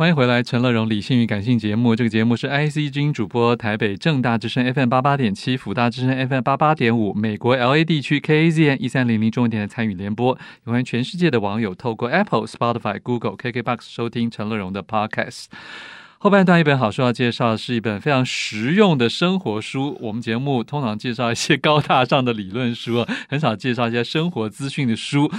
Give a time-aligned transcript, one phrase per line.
[0.00, 1.94] 欢迎回来，陈乐融理性与感性节目。
[1.94, 10.38] 这个节目是 IC 之主播，台北正大之声 FM 八八点七，辅大之声 FM 八八点五，美国 LA 地区 KAZN 一三零零中文电台参与联播。
[10.64, 15.48] 欢迎全世界的网友透过 Apple、Spotify、Google、KKBox 收听陈乐融的 Podcast。
[16.22, 19.96] 后半段一本好书要介绍的是一本非常实用的生活书。
[20.02, 25.32] 我们节目通常介绍一些高大上的理论书， 很少介绍一些生活资讯的书。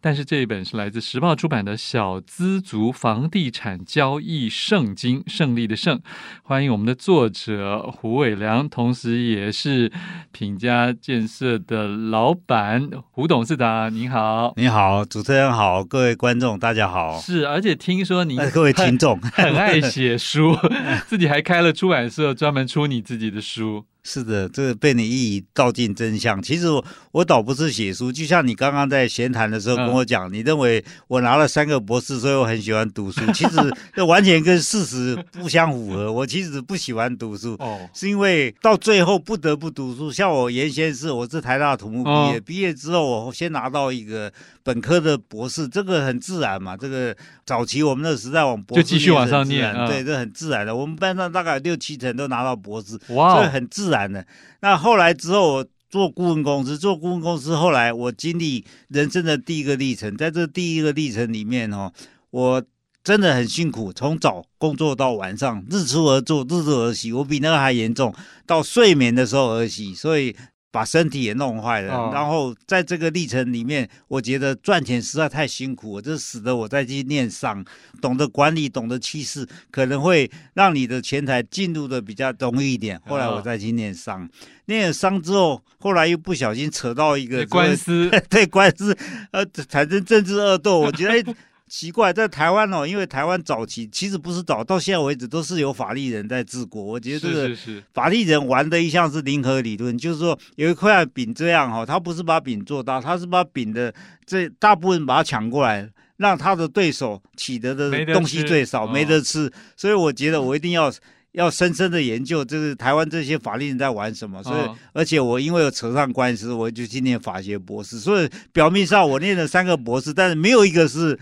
[0.00, 6.00] 但是这一本是来自时报出版的《小资族房地产交易圣经》，胜利的胜。
[6.42, 9.92] 欢迎我们的作者胡伟良，同时也是
[10.32, 13.94] 品家建设的老板胡董事长。
[13.94, 17.20] 您好，你好，主持人好，各位观众大家好。
[17.20, 20.18] 是，而且听说你各位听众很爱写。
[20.22, 20.56] 书，
[21.06, 23.84] 自己还开了出版社，专门出你自己的书。
[24.04, 26.42] 是的，这个被你一语道尽真相。
[26.42, 33.20] 其实我我倒不是写书，就像你刚刚在闲谈的时候跟我讲，嗯、你认为我拿了三个博士，所以我很喜欢读书。
[33.32, 33.56] 其实
[33.94, 36.12] 这完全跟事实不相符合。
[36.12, 40.10] 我其实不喜欢读书，哦，是因为到最后不得不读书。
[40.10, 44.32] 像我原先是我是台大土木毕业，哦、毕业之后我先拿到一个
[44.64, 46.76] 本科的博士，这个很自然嘛。
[46.76, 50.74] 这个早期我们那个时代往博士就继续往上念，嗯、对，这很自然的。
[50.74, 54.26] 我们班上大概六七成都拿到博士，哇，所以很自然然的。
[54.62, 61.92] 那后来之后，我做顾问公司，做顾问公司，后来我经历人生的第一个历程，在这第一个历程里面哦，
[62.30, 62.64] 我
[63.04, 68.12] 真的很辛苦，从早工作到晚上，日出而作，日落而息，我比那个还严重，
[68.44, 70.34] 到睡眠的时候而息，所以。
[70.72, 77.62] 把身体也弄坏了，哦、然后在这个历程里面，我觉得赚钱实在太辛苦，这使得我再去念商，
[78.00, 82.98] 懂得管理，懂得趋势，可能会让你的钱财进入的比较容易一点。
[83.06, 84.28] 后来我再去念商，哦、
[84.64, 88.96] 念了商之后，后来又不小心扯到一个官司， 对官司，
[89.30, 91.34] 呃，产生政治恶斗，我觉得。
[91.72, 96.82] 奇怪，在台湾哦，因为台湾早期其实不是早，到现在为止都是有法利人在治国。
[96.82, 97.56] 我觉得这个
[97.94, 103.90] 法利人玩的一项是零和理论，就是说有一块饼这样哈，他不是把饼做大，他是把饼的
[104.26, 105.88] 这大部分把它抢过来，
[106.18, 109.50] 让他的对手取得的东西最少，没得吃。
[109.74, 110.92] 所以我觉得我一定要
[111.32, 114.42] 要深深的研究，就是台湾这些法律人在玩什么。
[114.42, 117.98] 所以，而且我因为有扯上官司，我就去念法学博士。
[117.98, 121.18] 所以表面上我念了三个博士，但是没有一个是。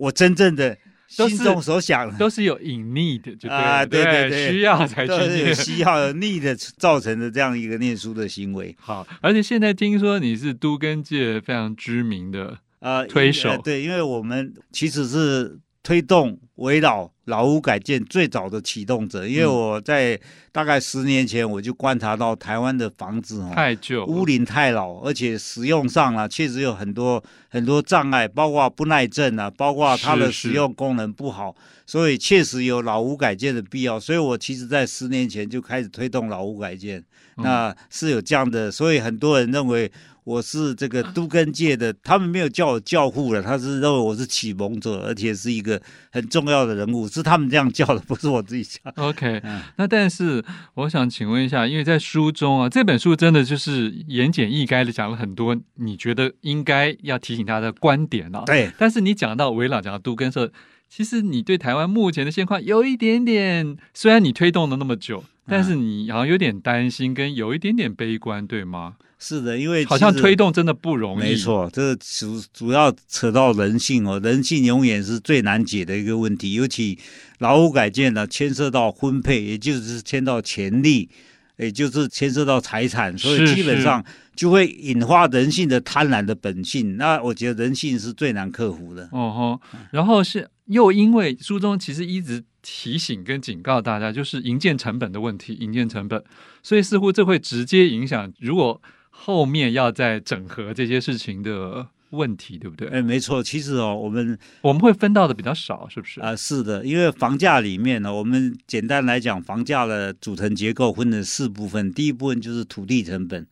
[0.00, 2.12] 我真正的心中所想的。
[2.12, 4.30] 都，都是有 in need 就对啊，对对？
[4.30, 8.74] 对，需要才去念，需要有 need 造成的这样一个念书的行为。
[8.80, 15.58] 好，而且现在听说你是都根界非常知名的呃推手，呃，对，因为我们其实是
[15.90, 17.10] 推动围绕。
[17.24, 20.18] 老屋改建最早的启动者，因为我在
[20.50, 31.54] 大概十年前我就观察到台湾的房子哦，太旧，屋龄太老，而且使用上啊确实有很多很多障碍，包括不耐震啊，包括它的使用功能不好，
[31.86, 33.98] 是是，所以确实有老屋改建的必要。
[34.00, 36.98] 所以我其实在十年前就开始推动老屋改建，
[37.36, 39.90] 嗯、那是有这样的，所以很多人认为。
[40.24, 45.80] 我是这个都根界的，他们没有叫我教父了，他是认为我是启蒙者，而且是一个
[46.12, 48.90] 很重要的人物，是他们这样叫的，不是我自己叫。
[48.96, 50.44] OK， 嗯、那但是
[50.74, 58.42] 我想请问一下，因为在书中啊，这本书真的就是言简意赅的讲了很多你觉得应该要提醒他的观点啊。
[58.46, 60.52] 对，但是你讲到危老，讲到都更社，
[60.88, 68.96] 其实你对台湾目前的现况有一点点，虽然你推动了那么久，但是你好像有点担心，跟有一点点悲观，对吗？
[69.22, 71.20] 是的，因为好像推动真的不容易。
[71.20, 76.54] 没错，这主主要扯到人性哦，人性永远是最难解的一个问题。
[76.54, 76.98] 尤其
[77.38, 81.10] 劳务改建呢，牵涉到分配，也就是牵到权利，
[81.58, 84.02] 也就是牵涉到财产，所以基本上
[84.34, 86.96] 就会引发人性的贪婪的本性。
[86.96, 89.04] 那我觉得人性是最难克服的。
[89.12, 89.60] 哦吼，
[89.90, 96.24] 然后是又因为书中其实一直提醒跟警告大家，就是营建成本的问题，营建成本，
[96.62, 98.80] 所以似乎这会直接影响如果。
[99.10, 102.88] 后面要再整合这些事情的问题，对不对？
[102.88, 103.42] 哎，没错。
[103.42, 106.20] 其实哦，我们我们会分到的比较少，是不是？
[106.20, 106.84] 啊，是的。
[106.84, 111.92] 因为房价里面呢，我们简单来讲，房价的组成结构分成四部分。
[111.92, 113.46] 第一部分就是土地成本，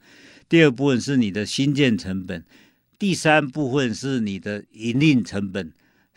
[0.48, 2.44] 第二部分是你的新建成本，
[2.98, 5.72] 第三部分是你的营运成本。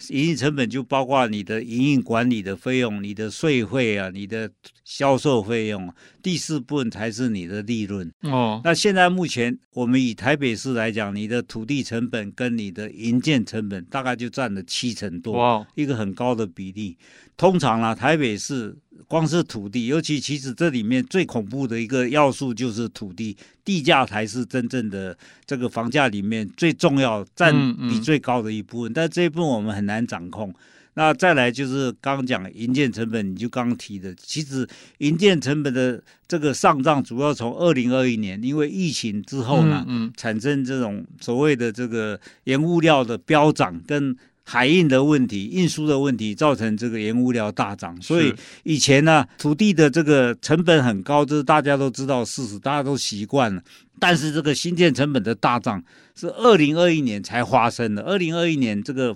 [0.09, 4.49] 营运成本就包括你的营运管理的费用、你的税费啊、你的
[4.83, 5.93] 销售费用。
[6.21, 8.11] 第四部分才是你的利润。
[8.21, 16.97] 哦，那现在目前我们以台北市来讲，你的土地成本跟你的营建成本大概就占了七成多，一个很高的比例。
[17.41, 18.71] 通常啊，台北市
[19.07, 23.35] 光是土地，尤其其实这里面最恐怖的一个要素就是土地，
[23.65, 27.51] 地价才是真正的这个房价里面最重要、占
[27.89, 28.91] 比最高的一部分。
[28.91, 30.53] 嗯嗯，但这一部分我们很难掌控。
[30.93, 34.67] 那再来就是刚刚讲营建成本，你就刚刚提的，其实
[34.99, 44.15] 营建成本的这个上涨主要从二零二一年，因为疫情之后呢，嗯嗯产生这种所谓的这个原物料的飙涨跟。
[44.43, 47.99] 海运的问题、运输的问题，造成这个原物料大涨。
[48.01, 48.33] 所以
[48.63, 53.61] 以前呢，土地的这个成本很高，这是大家都知道事实，大家都习惯了。
[53.99, 55.81] 但是这个新建成本的大涨
[56.15, 58.01] 是二零二一年才发生的。
[58.01, 59.15] 二零二一年这个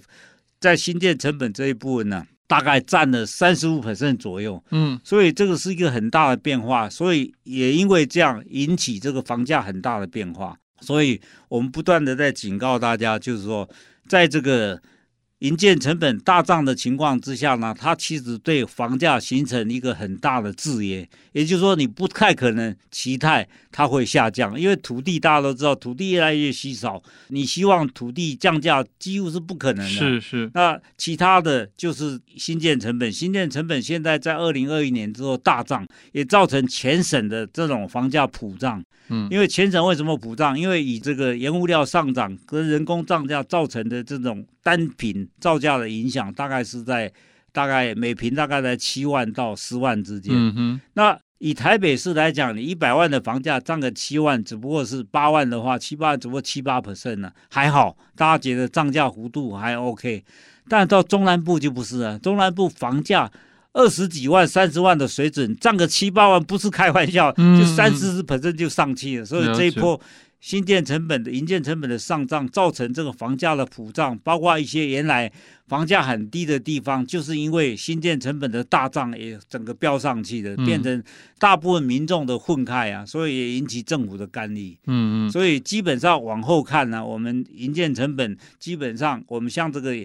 [0.60, 4.64] 在新建成本这一部分呢，大概占了三十五 percent 左右。
[4.72, 6.88] 嗯，所以这个是一个很大的变化。
[6.88, 10.56] 所以也因为这样引起这个房价很大的变化。
[10.82, 11.20] 所以
[11.50, 13.68] 我们不断的在警告大家，就是说，
[14.08, 14.80] 在这个。
[15.46, 29.92] 营建成本大涨的情况之下呢，它其实对房价形成一个很大的制约，也就是说，你不太可能期待它会下降，因为土地大家都知道，土地越来越稀少，你希望土地降价几乎是不可能的。
[29.92, 30.50] 是是。
[30.56, 38.84] 那其他的就是新建成本，新建成本现在在二零二一年之后大涨，也造成全省的这种房价普涨。
[39.10, 40.60] 嗯，因为全省为什么普涨？
[40.60, 45.30] 因为以这个原物料上涨跟人工涨价造成的这种单品。
[45.40, 47.12] 造价的影响大概是在
[47.52, 50.34] 大概每平大概在七万到十万之间。
[50.36, 50.82] 嗯哼。
[50.94, 60.24] 那以台北市来讲，你一百万的房价涨个七万，只不过是八万的话，七八只不过七八 percent 呢，还好，大家觉得涨价幅度还 OK。
[60.68, 63.30] 但到中南部就不是了，中南部房价
[63.74, 69.24] 二十几万、三十万的水准，涨个七八万不是开玩笑，就三四十 percent 就上去了。
[69.24, 70.00] 嗯、所以这一波。
[70.46, 75.32] 新建成本的营建成本的上涨，造成这个房价的普涨，包括一些原来
[75.66, 81.04] 房价很低的地方，就是因为新建成本的大涨，也整个飙上去的，变成
[81.40, 84.78] 大部分民众的愤慨啊，所以也引起政府的干预。
[84.86, 89.96] 嗯嗯，所以基本上往后看呢，我们营建成本基本上，我们像这个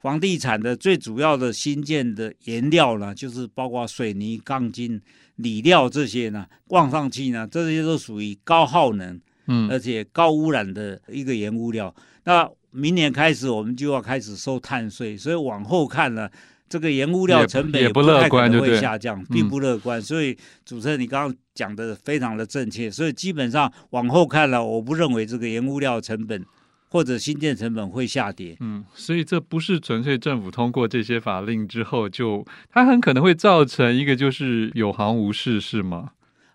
[0.00, 4.98] 房地产的最主要的新建的原料呢，就是包括水泥、钢筋、
[5.36, 9.20] 锂料这些呢，望上去呢，这些都属于高耗能。
[9.52, 11.94] 嗯，而且高污染的一个原物料，
[12.24, 16.26] 那明年开始我们就要开始收碳税，所以往后看呢，
[16.70, 20.00] 这个原物料成本也不太可能会下降，并不乐观。
[20.00, 20.34] 所以
[20.64, 26.42] 主持人你刚刚讲的非常的正确，所以基本上往后看了，我不认为这个原物料成本
[26.88, 28.56] 或者新建成本会下跌。
[28.60, 36.12] 嗯，所以这不是纯粹政府通过这些法令之后就，它很可能会造成一个就是有行无市，是吗？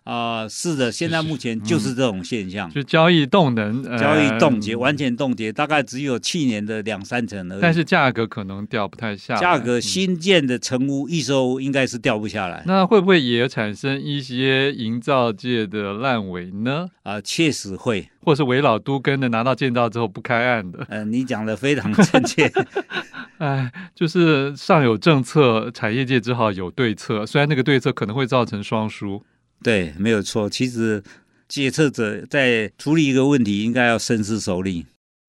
[0.08, 7.60] 啊、呃，是的，现在目前就是这种现象，就交易动能，呃、交易冻结，完全冻结，大概只有去年的两三成而已。
[7.60, 9.40] 但是价格可能掉不太下来。
[9.40, 12.62] 价格新建的成屋预售屋应该是掉不下来。
[12.64, 16.88] 那会不会也产生一些营造界的烂尾呢？
[17.02, 20.78] 啊、呃，确实会，或是围老都跟的拿到建造之后不开案的。
[20.88, 22.50] 嗯、呃，你讲的非常正确。
[23.36, 27.26] 哎，就是上有政策，产业界只好有对策。
[27.26, 29.22] 虽然那个对策可能会造成双输。
[29.62, 30.48] 对，没有错。
[30.48, 31.02] 其实
[31.48, 34.84] 决策者在处理一个问题，应该要深思熟虑。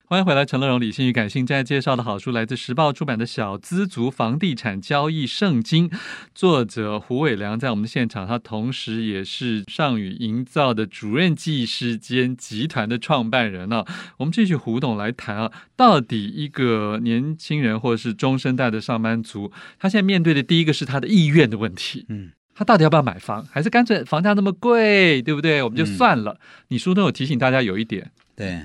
[0.06, 1.46] 欢迎回来，陈乐荣理性与感性。
[1.46, 5.88] 现在介绍的好书来自时报出版的《小资族房地产交易圣经》，
[6.34, 13.86] 作者胡伟良在我们的现场，他同时也是上宇营造的主任技师兼集团的创办人啊。
[14.18, 22.08] 我们继续胡董来谈啊，到底一个年轻人或者是中生代的上班族，他现在面对的第一个是他的意愿的问题。
[22.10, 22.32] 嗯。
[22.60, 23.48] 他到底要不要买房？
[23.50, 25.64] 还是干脆房价那么贵，对不对？
[25.64, 26.34] 我们就算了。
[26.34, 28.60] 嗯、你书中有提醒大家有一点，对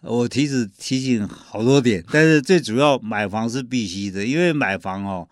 [0.00, 5.28] 我提示提醒好多点，但是最主要买房是必须的，因为买房哦，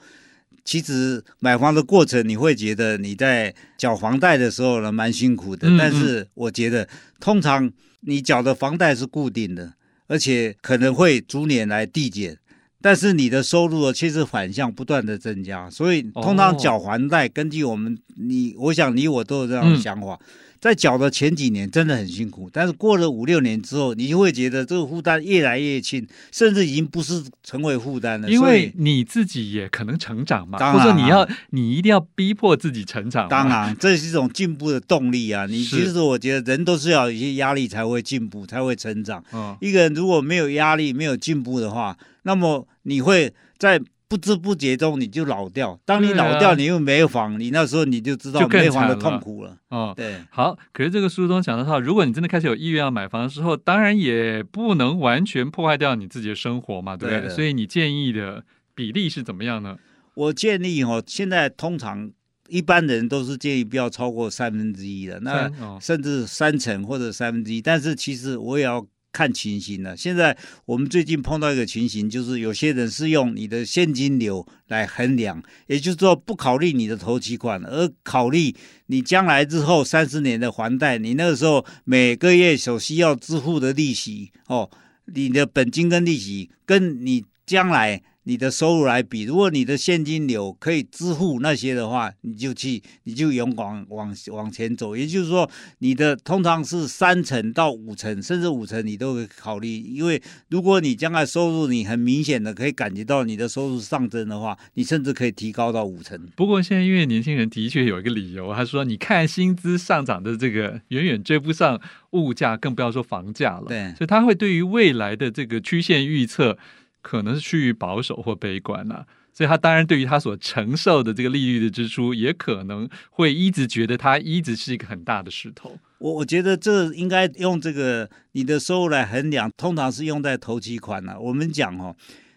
[0.64, 7.68] 其实买房的过程你会觉得你在缴房贷的时候呢蛮辛苦的，嗯嗯，但是我觉得通常
[8.02, 9.72] 你缴的房贷是固定的，
[10.06, 12.38] 而且可能会逐年来递减。
[12.84, 20.20] 但是你的收入却是反向不断的增加，所以通常缴还贷，根据我们你，我想你我都有这样的想法，
[20.60, 28.28] 在缴的前几年真的很辛苦，但是过了五六年之后，你就会觉得这个负担越来越轻，甚至已经不是成为负担了。
[28.30, 33.26] 因为你自己也可能成长嘛，或者你要你一定要逼迫自己成长。
[33.30, 35.46] 当然，这是一种进步的动力啊！
[35.46, 39.24] 你其实我觉得人都是要有一些压力才会进步，才会成长。
[39.32, 45.80] 嗯一个人如果没有压力，没有进步的话，那么你会在不知不觉中你就老掉。
[45.84, 49.56] 当你老掉，你又没房，你那时候你就知道没房的痛苦了。
[49.70, 50.16] 哦，对。
[50.30, 57.28] 好，可是这个书中讲的话，如果你真的开始有意愿要买房的时候，当然也不能完全破坏掉你自己的生活嘛，对不对？
[57.28, 57.30] 对。
[57.30, 59.76] 所以你建议的比例是怎么样呢？
[60.14, 62.08] 我建议哦，现在通常
[62.48, 65.50] 一般人都是建议不要超过三分之一的，那
[65.80, 67.60] 甚至三成或者三分之一。
[67.60, 69.96] 但是其实我也要看情形了。
[69.96, 78.52] 现在我们最近碰到一个情形，就是有些人是用你的现金流来衡量，也就是说不考虑你的头期款，而考虑
[78.86, 84.68] 你将来之后三十年的还贷，你那个时候每个月所需要支付的利息哦，
[85.06, 88.02] 你的本金跟利息跟你将来。
[88.24, 94.96] 你的收入来比，如果你的现金流可以支付那些的话，你就去，你就勇往往往前走。
[94.96, 99.78] 也就是说，你的通常是三成到五成，甚至五成你都可以考虑。
[99.78, 106.18] 因为如果你将来收入你很明显的可以感觉到你的收入上升的话，你甚至可以提高到五成。
[106.34, 111.78] 不过现在因为年轻人的确有一个理由，他说：“你看薪资上涨的这个远远追不上
[112.12, 116.56] 物价，更不要说房价了。”对，所以他会对于未来的这个曲线预测。
[117.04, 125.76] 可能是趋于保守或悲观了，所以他当然对于他所承受的这个利率的支出，也可能会一直觉得他一直是一个很大的石头。
[125.98, 131.94] 我我觉得这应该用这个你的收入来衡量，通常是用在头期款了，我们讲哦，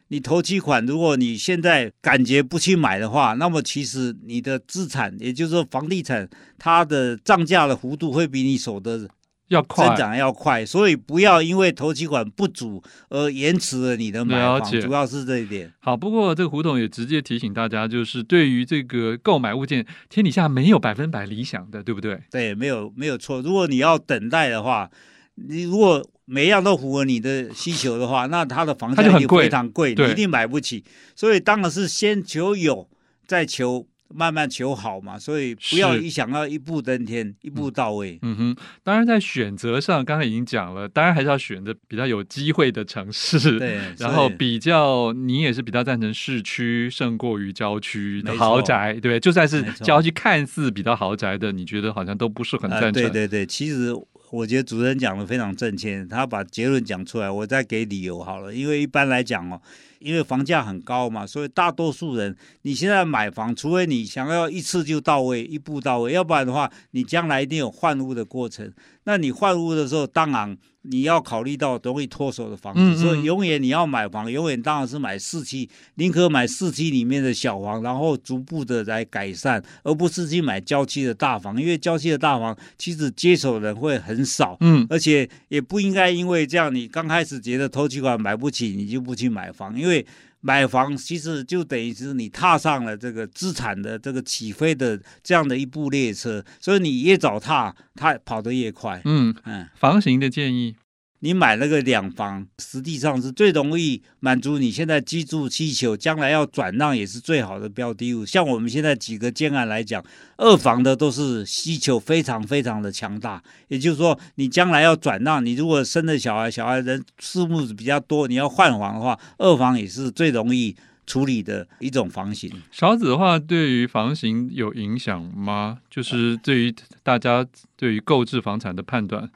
[0.09, 9.07] 你头期款如果你现在感觉不去买的话，那么其实你的资产，也就是说房地产，它的涨价的幅度会比你所得。
[9.49, 15.71] 要快，增长要快，所以不要因为头期款不足而延迟了你的买房，了，主要是这一点。
[15.79, 22.19] 好，不过这个胡董也直接提醒大家，就是对于这个购买物件，天底下没有百分百理想的，对不对？
[22.29, 23.41] 对，没有没有错。
[23.41, 24.89] 如果你要等待的话，
[25.35, 30.83] 你如果每样都符合你的需求的话，那它的房价就非常贵，你一定买不起。
[31.15, 32.89] 所以当然是先求有，
[33.25, 33.87] 再求。
[34.13, 38.17] 慢慢求好嘛，所以不要一想要一步登天，一步到位。
[38.21, 43.57] 嗯哼，当然在选择上，刚才已经讲了，当然还是要选择比较有机会的城市。
[43.59, 52.87] 对， 然后比较你也是比较赞成市区胜过于郊区的豪宅，对，就算是郊区看似比较豪宅的，你觉得好像都不是很赞成。
[52.87, 53.93] 呃，对对对，其实
[54.31, 58.53] 我觉得主持人讲的非常正确，他把结论讲出来，我再给理由好了。
[58.53, 59.61] 因为一般来讲哦。
[59.99, 68.71] 因为房价很高嘛，所以大多数人你现在买房，除非你想要一次就到位，一步到位，要不然的话，你将来一定有换屋的过程。
[69.03, 70.57] 那你换屋的时候，当然
[70.89, 90.05] 你要考虑到容易脱手的房子，嗯嗯，所以永远你要买房，永远当然是买四期，宁可买四期里面的小房，然后逐步的来改善，而不是去买郊区的大房，因为郊区的大房其实接手人会很少，嗯，而且也不应该因为这样，你刚开始觉得投期款买不起，你就不去买房，因为。
[90.41, 99.01] 买房其实就等于是你踏上了这个资产的这个起飞的这样的一部列车，所以你越早踏，它跑得越快。
[99.05, 100.75] 嗯嗯，房型的建议。
[101.19, 108.23] 你买那个两房，实际上是最容易满足你现在居住需求，将来要转让也是最好的标的物。
[108.23, 110.03] 像我们现在几个建案来讲，
[110.37, 113.41] 二房的都是需求非常非常的强大。
[113.67, 120.75] 也就是说，你将来要转让，你如果生的小孩，小孩人数目比较多，你要换房的话，二房也是最容易
[121.07, 122.51] 处理的一种房型。
[122.71, 125.79] 少子的话，对于房型有影响吗？
[125.89, 127.43] 就是对于大家
[127.75, 129.27] 对于购置房产的判断。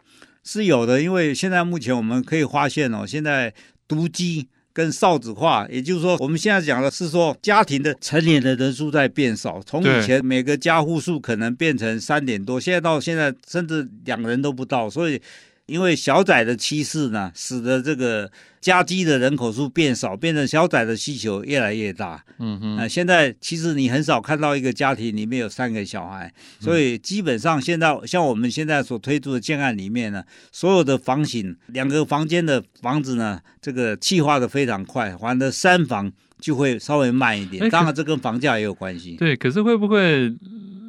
[0.44, 3.54] 是有的，因为现在目前我们可以发现哦，现在
[3.88, 15.22] 独居跟少子化，也就是说，我们现在讲的是说，家庭的成年的人数在变少，从以前每个家户数可能变成三点多，现在到现在甚至两人都不到，所以。
[15.72, 22.22] 因为小宅的趋势呢，使得这个家居的人口数变少，变成小宅的需求越来越大。
[22.40, 36.12] 嗯哼，呃，现在其实你很少看到一个家庭里面有三个小孩，所以基本上现在像我们现在所推出的建案里面呢，所有的房型两个房间的房子呢，这个气化的非常快，反正三房
[36.42, 37.70] 就会稍微慢一点。
[37.70, 39.16] 当然，这跟房价也有关系。
[39.16, 40.36] 对，可是会不会？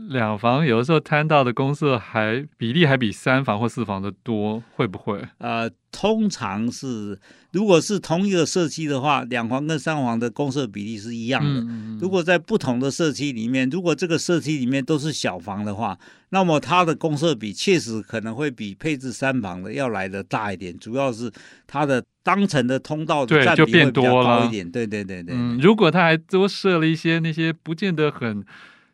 [0.08, 5.22] 两房有的时候摊到的公设还比例还比三房或四房的多，会不会？
[5.38, 7.18] 呃，通常是，
[7.52, 11.60] 如果是同一个社区的话，两房跟三房的公设比例是一样的。
[11.60, 15.98] 嗯、如果在不同的社区里面，如果这个社区里面都是小房的话，
[16.30, 20.76] 那么它的公设比确实可能会比配置三房的要来的大一点。
[20.78, 21.30] 主要是
[21.66, 24.70] 它的当层的通道的占比会比较高一点。
[24.70, 25.34] 对对对对。
[25.36, 28.44] 嗯，如果他还多设了一些那些不见得很。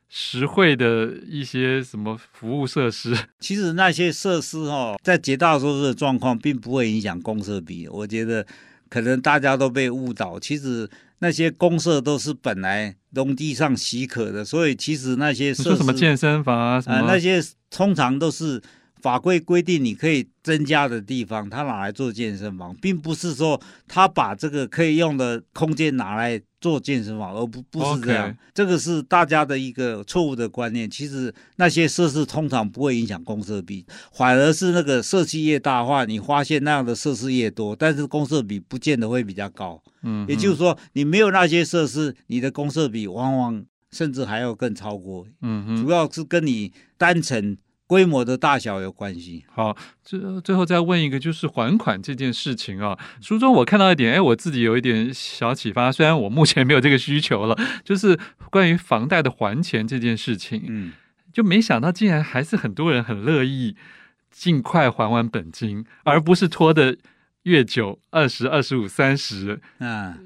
[0.09, 7.87] 实惠的一些什么服务设施， 其实那些设施哦，在绝大多数的状况并不会影响公设比。
[7.88, 8.47] 我觉得
[8.88, 10.88] 可能大家都被误导，其实
[11.19, 18.62] 那些公设都是本来农地上许可的，所以其实那些设施什么健身房啊，那些通常都是
[19.00, 28.37] 法规规定你可以增加的地方，他拿来做健身房，并不是说他把这个可以用的空间拿来做健身房，而不不是这样。
[28.52, 30.90] 这个是大家的一个错误的观念。
[30.90, 39.81] 其实那些设施通常不会影响公设比，反而是那个设计越大化，你发现那样的设施越多，但是公设比不见得会比较高。
[40.02, 45.26] 嗯，也就是说，你没有那些设施，你的公设比往往甚至还要更超过。
[45.43, 47.57] 嗯哼，主要是跟你单层。
[47.88, 49.45] 规模的大小有关系。
[49.52, 52.97] 好，最最后再问一个，就是还款这件事情啊。
[53.21, 55.90] 书中我看到一点，哎，我自己有一点小启发。
[55.90, 58.16] 虽然我目前没有这个需求了， 就是
[58.50, 60.92] 关于房贷的还钱这件事情，嗯，
[61.33, 63.75] 就没想到竟然还是很多人很乐意
[64.30, 66.97] 尽快还完本金，而不是拖的
[67.45, 70.18] 越久，二十、二十五、三十，啊。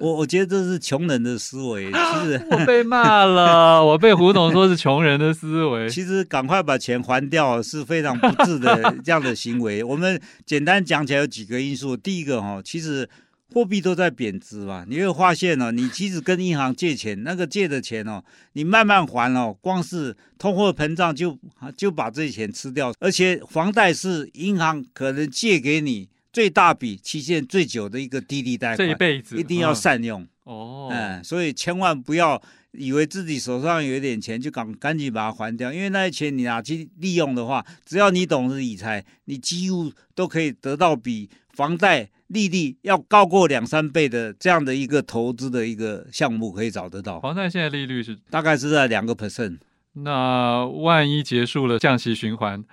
[0.00, 5.88] 我我觉得这是穷人的思维，其实 我被骂了，我被胡总说是穷人的思维。
[5.88, 9.84] 其实赶快把钱还掉是非常不智的 这样的行为。
[9.84, 13.08] 我们简单讲起来有几个因素，第一个哈，其实
[13.52, 18.22] 货币都在贬值嘛，你会发现哦，你其实跟银行借钱，那个借的钱哦，
[18.54, 21.38] 你慢慢还哦，光是通货膨胀就
[21.76, 26.08] 就把这些钱吃掉，而且房贷是银行可能借给你。
[26.32, 30.88] 最大笔、期限最久的一个低利贷款，这一辈子一定要善用哦。
[30.90, 32.40] 嗯，所以千万不要
[32.72, 47.18] 以为自己手上有一点钱就赶赶紧把它还掉，因为那些钱你拿去利用的话，只要你懂得理财，你几乎都可以得到比房贷利率要高过两三倍的这样的一个投资的一个项目，可以找得到。
[47.20, 49.58] 房贷现在利率是大概是在两个 percent。
[49.94, 52.64] 那万一结束了降息循环？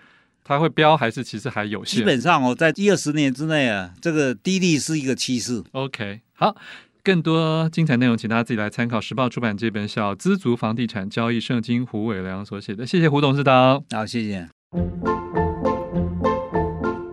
[0.48, 2.00] 它会飙还是其实还有限？
[2.00, 5.62] 基本上哦，在一二十年之内啊，这个低利是一个趋势。
[5.74, 6.56] OK，好，
[7.04, 12.86] 更多精彩内容，请大家自己来参考时报出版这本《小资族房地产交易圣经》，胡伟良所写的。
[12.88, 13.84] 谢谢胡董事长。
[13.92, 14.48] 好，谢谢。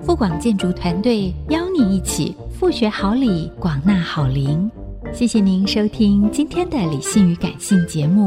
[0.01, 4.71] 富广建筑团队邀你一起富学好礼，广纳好邻。
[5.13, 8.27] 谢谢您收听今天的理性与感性节目。